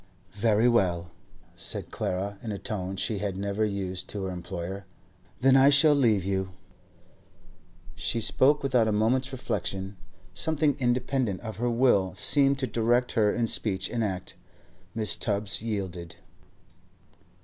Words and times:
'Very 0.31 0.67
well,' 0.67 1.11
said 1.55 1.91
Clara, 1.91 2.39
in 2.41 2.51
a 2.51 2.57
tone 2.57 2.95
she 2.95 3.19
had 3.19 3.37
never 3.37 3.63
yet 3.63 3.75
used 3.85 4.09
to 4.09 4.23
her 4.23 4.31
employer, 4.31 4.83
'then 5.41 5.55
I 5.55 5.69
shall 5.69 5.93
leave 5.93 6.25
you.' 6.25 6.53
She 7.93 8.19
spoke 8.19 8.63
without 8.63 8.87
a 8.87 8.91
moment's 8.91 9.31
reflection; 9.31 9.97
something 10.33 10.75
independent 10.79 11.41
of 11.41 11.57
her 11.57 11.69
will 11.69 12.15
seemed 12.15 12.57
to 12.57 12.65
direct 12.65 13.11
her 13.11 13.31
in 13.31 13.45
speech 13.45 13.91
and 13.91 14.03
act. 14.03 14.33
Mrs. 14.97 15.19
Tubbs 15.19 15.61
yielded. 15.61 16.15